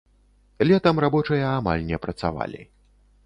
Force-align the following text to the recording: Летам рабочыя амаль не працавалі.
Летам 0.69 1.01
рабочыя 1.03 1.45
амаль 1.59 1.85
не 1.91 1.99
працавалі. 2.05 2.61